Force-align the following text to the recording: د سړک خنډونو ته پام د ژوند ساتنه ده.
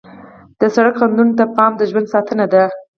د 0.59 0.61
سړک 0.75 0.93
خنډونو 0.99 1.33
ته 1.39 1.43
پام 1.55 1.71
د 1.77 1.81
ژوند 1.89 2.11
ساتنه 2.13 2.45
ده. 2.53 2.63